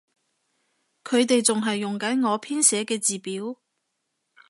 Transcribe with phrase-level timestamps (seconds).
[1.03, 3.57] 佢哋仲係用緊我編寫嘅字表